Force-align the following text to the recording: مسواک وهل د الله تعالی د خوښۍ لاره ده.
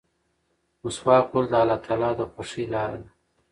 مسواک 0.81 1.25
وهل 1.31 1.47
د 1.51 1.53
الله 1.61 1.77
تعالی 1.85 2.11
د 2.19 2.21
خوښۍ 2.31 2.63
لاره 2.73 2.97
ده. 3.03 3.09